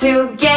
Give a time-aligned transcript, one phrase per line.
[0.00, 0.49] together.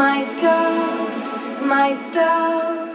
[0.00, 2.88] my doll, my doll.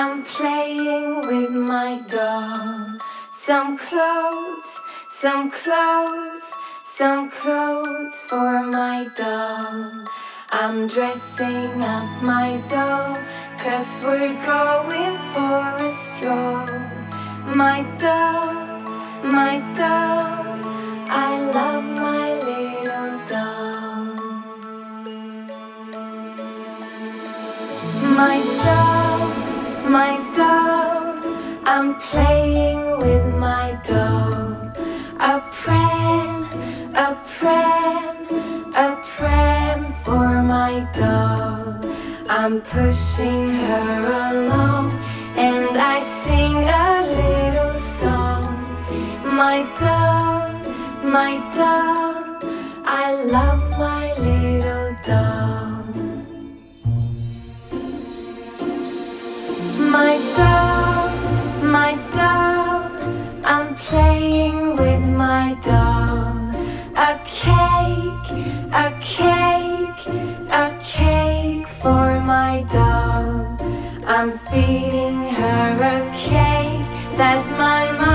[0.00, 2.98] I'm playing with my doll.
[3.30, 4.70] Some clothes,
[5.08, 6.46] some clothes,
[6.82, 10.04] some clothes for my doll.
[10.60, 13.16] I'm dressing up my doll,
[13.62, 16.68] cause we're going for a stroll.
[17.62, 18.52] My doll,
[19.38, 20.58] my doll,
[21.26, 22.23] I love my
[28.16, 31.18] My doll, my doll,
[31.64, 34.54] I'm playing with my doll.
[35.18, 36.44] A pram,
[36.94, 38.16] a pram,
[38.76, 41.74] a pram for my doll.
[42.28, 43.98] I'm pushing her
[44.30, 44.92] along
[45.36, 48.46] and I sing a little song.
[49.24, 50.52] My doll,
[51.02, 51.43] my
[70.54, 73.58] a cake for my doll.
[74.06, 76.86] I'm feeding her a cake
[77.18, 78.13] that my mom.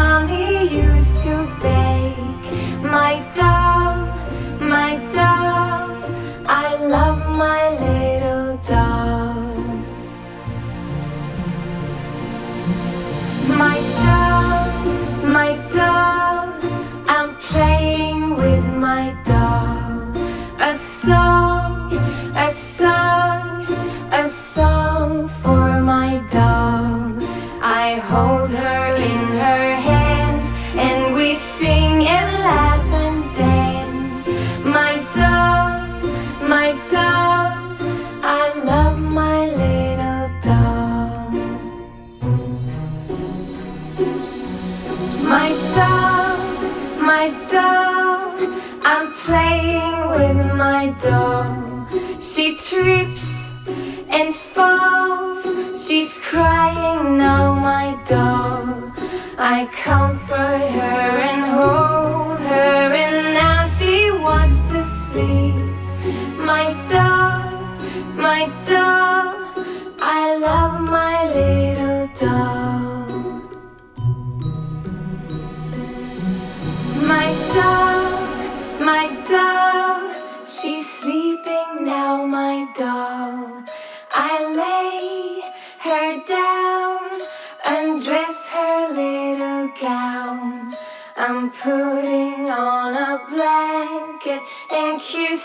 [52.40, 53.19] she tripped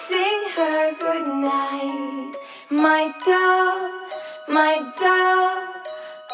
[0.09, 2.33] sing her good night.
[2.69, 4.13] My dove,
[4.49, 5.75] my dove,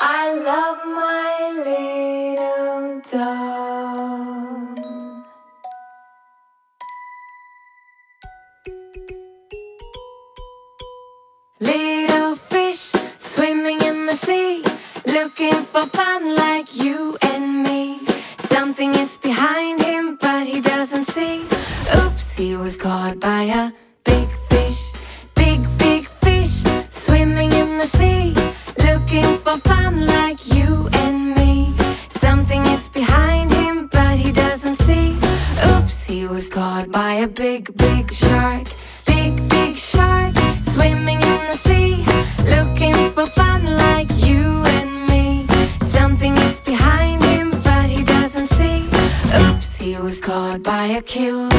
[0.00, 1.32] I love my
[1.68, 4.10] little dove.
[11.60, 14.64] Little fish swimming in the sea,
[15.06, 18.00] looking for fun like you and me.
[18.38, 21.44] Something is behind him, but he doesn't see
[22.40, 23.70] he was caught by a
[24.02, 24.92] big fish,
[25.34, 28.34] big, big fish, swimming in the sea,
[28.78, 31.74] looking for fun like you and me.
[32.08, 35.18] Something is behind him, but he doesn't see.
[35.68, 38.68] Oops, he was caught by a big, big shark,
[39.04, 40.34] big, big shark,
[40.72, 42.02] swimming in the sea,
[42.56, 45.46] looking for fun like you and me.
[45.82, 48.88] Something is behind him, but he doesn't see.
[49.44, 51.49] Oops, he was caught by a killer.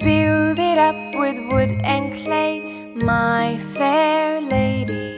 [0.00, 2.54] build it up with wood and clay,
[2.94, 5.10] my fair lady.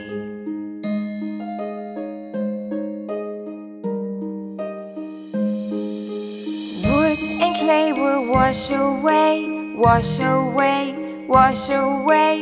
[6.87, 9.33] Wood and clay will wash away,
[9.77, 10.83] wash away,
[11.27, 12.33] wash away.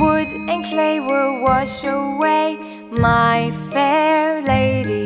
[0.00, 2.56] Wood and clay will wash away,
[2.90, 4.97] my fair lady.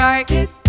[0.00, 0.59] target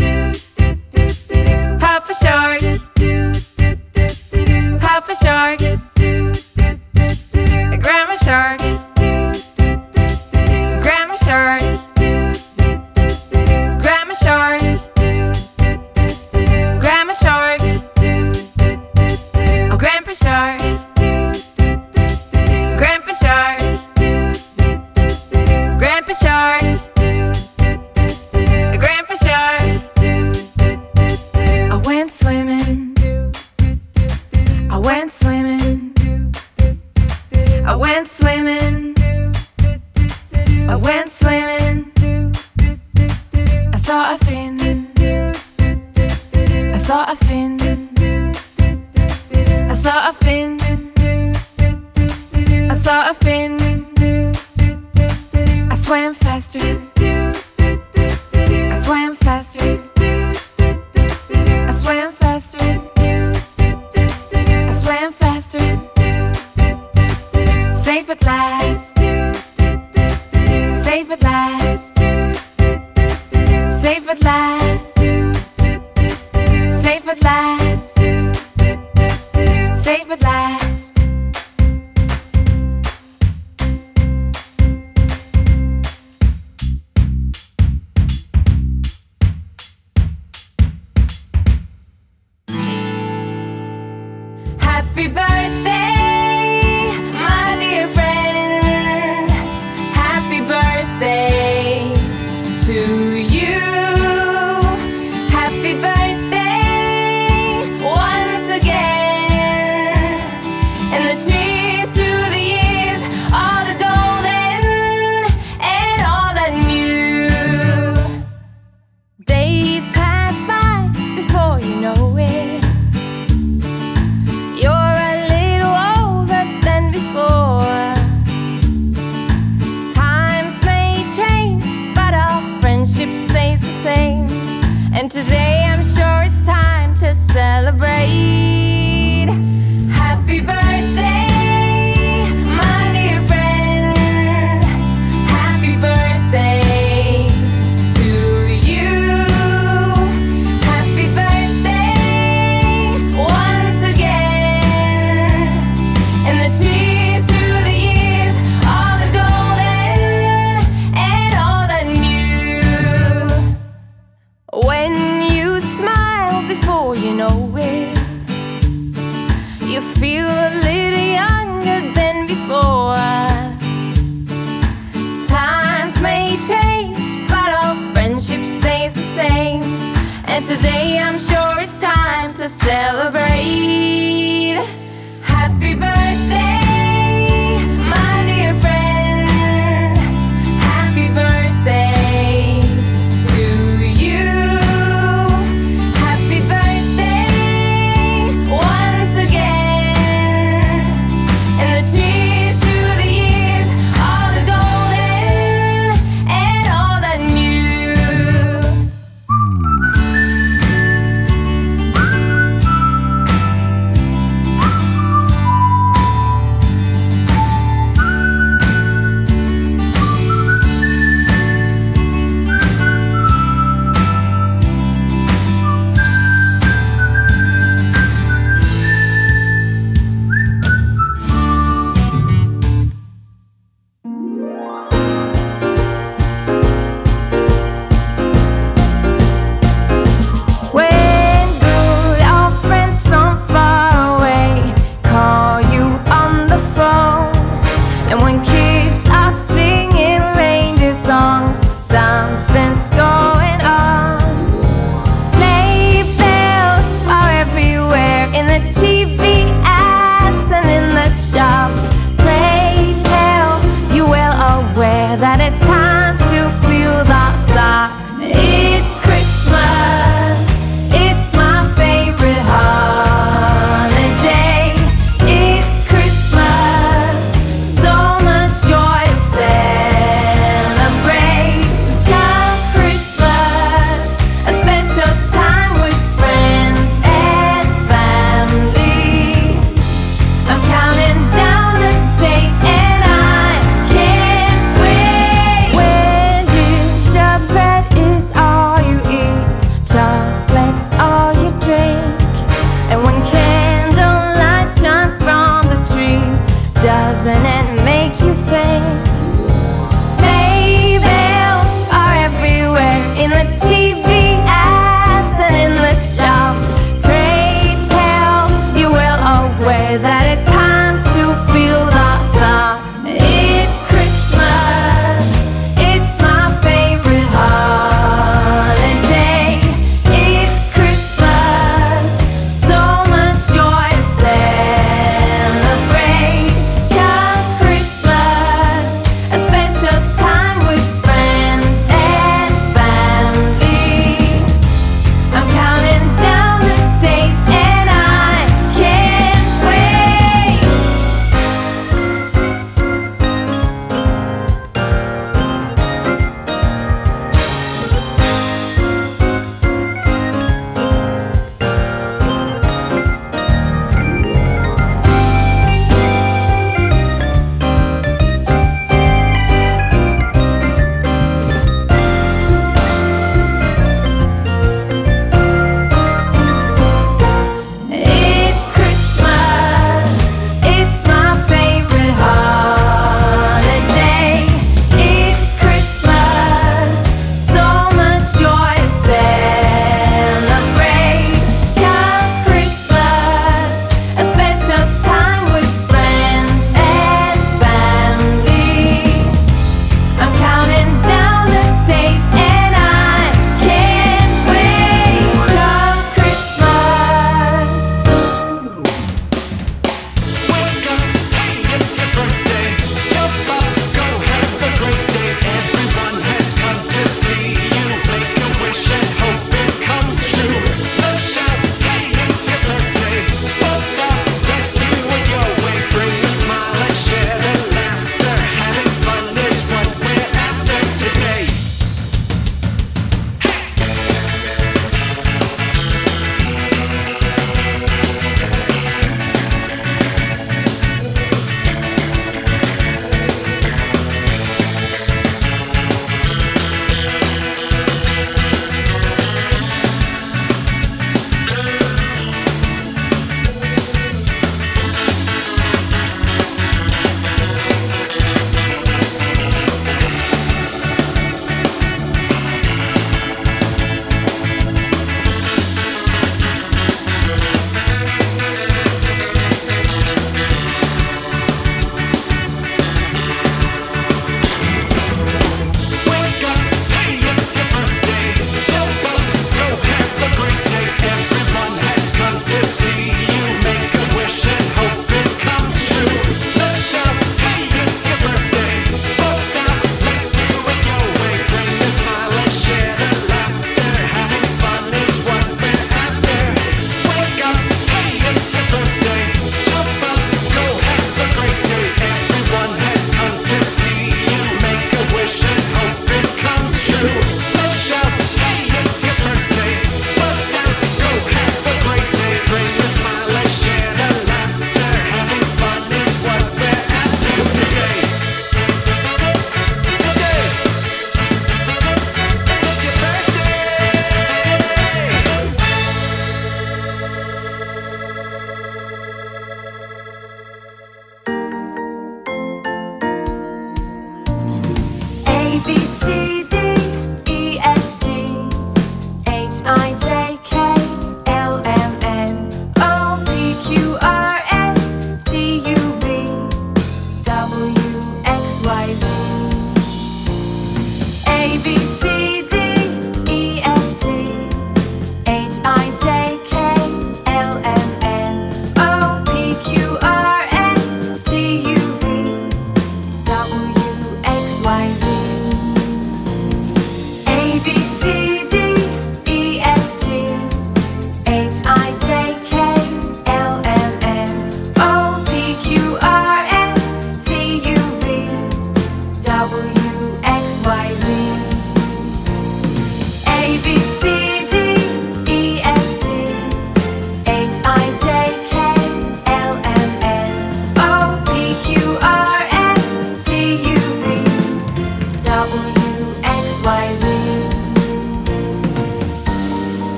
[79.91, 80.40] favorite life.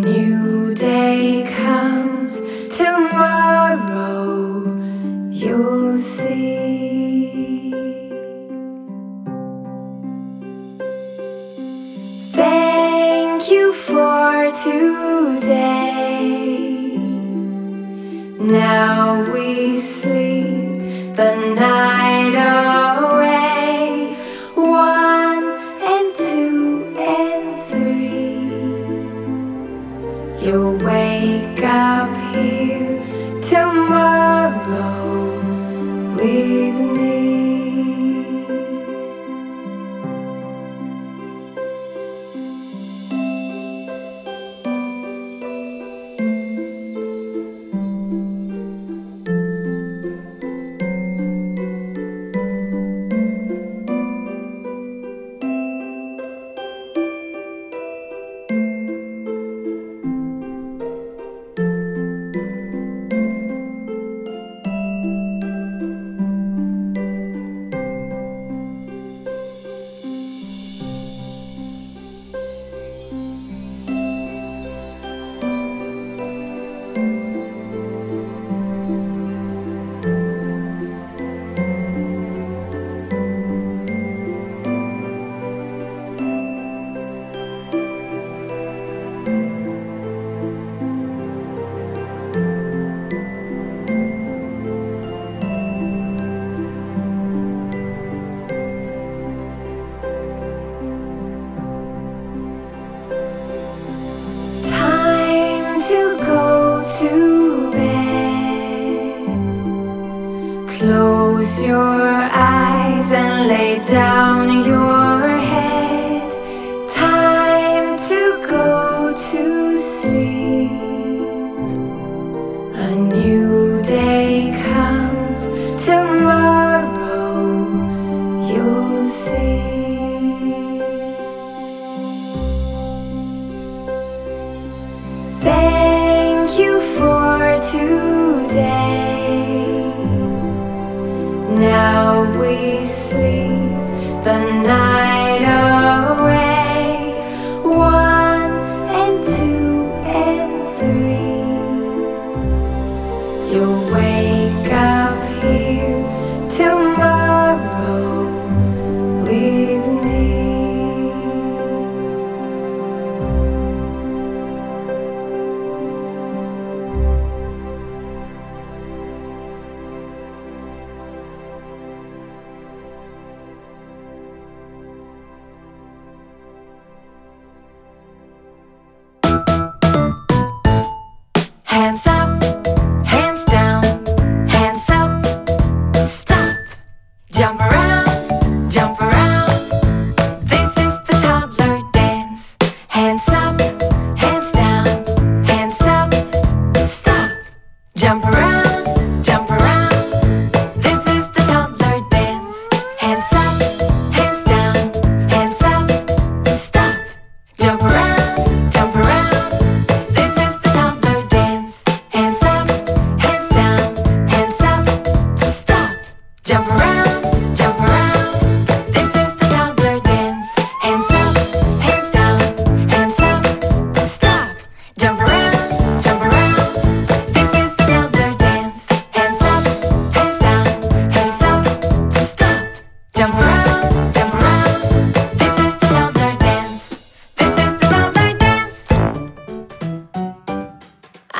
[0.00, 4.11] new day comes tomorrow.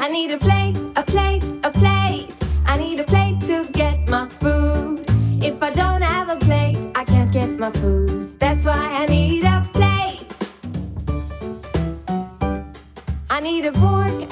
[0.05, 2.27] I need a plate, a plate, a plate.
[2.67, 5.05] I need a plate to get my food.
[5.41, 8.37] If I don't have a plate, I can't get my food.
[8.41, 10.27] That's why I need a plate.
[13.31, 14.32] I need a fork,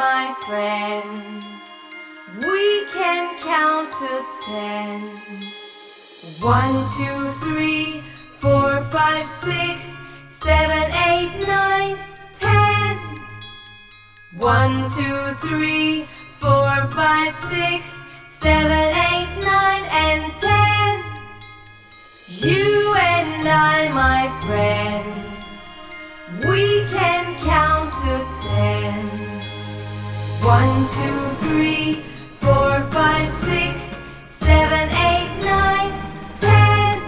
[0.00, 1.44] my friend.
[2.46, 4.12] We can count to
[4.48, 4.96] ten.
[6.40, 8.00] One, two, three,
[8.42, 9.74] four, five, six,
[10.26, 11.98] seven, eight, nine,
[12.44, 12.96] ten.
[14.38, 16.08] One, two, three,
[16.40, 17.78] four, five, six,
[18.44, 20.92] seven, eight, nine, and ten.
[22.46, 25.08] You and I, my friend,
[26.48, 28.14] we can count to
[28.48, 29.29] ten.
[30.42, 31.94] One, two, three,
[32.40, 35.92] four, five, six, seven, eight, nine,
[36.40, 36.98] ten.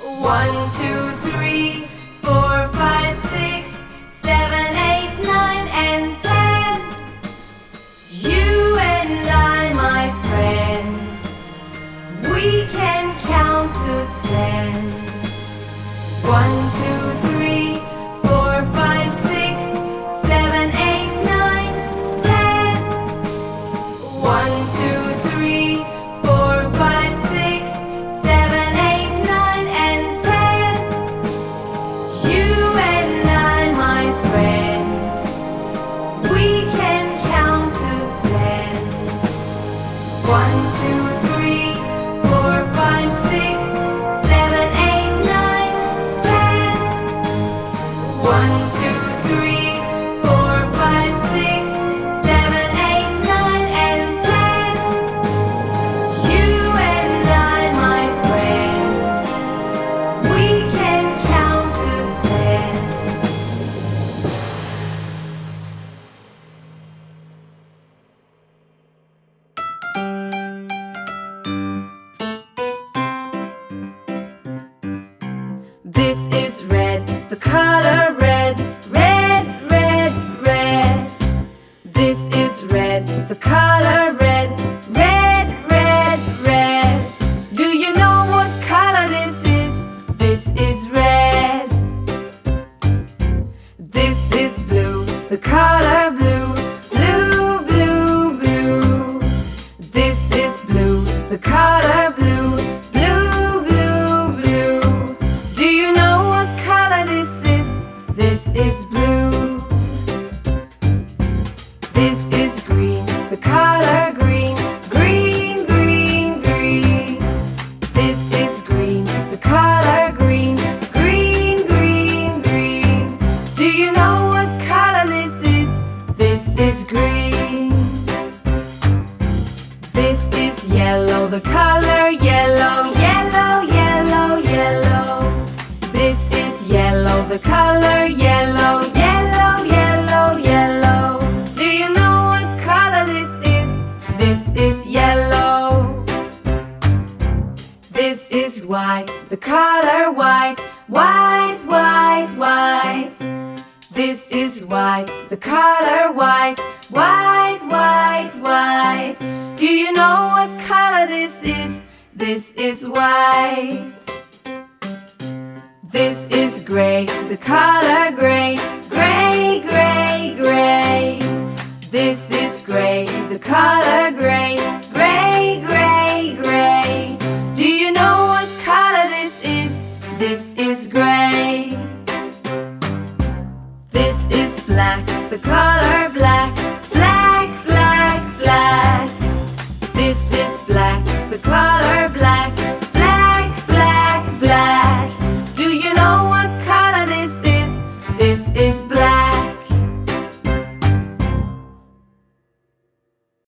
[0.00, 1.11] One, two,